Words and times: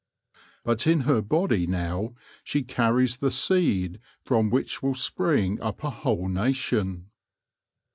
But 0.63 0.87
in 0.87 1.01
her 1.01 1.21
body 1.21 1.67
now 1.67 2.15
she 2.43 2.63
carries 2.63 3.17
the 3.17 3.29
seed 3.29 3.99
from 4.25 4.49
which 4.49 4.81
will 4.81 4.95
spring 4.95 5.61
up 5.61 5.83
a 5.83 5.91
whole 5.91 6.27
nation. 6.27 7.11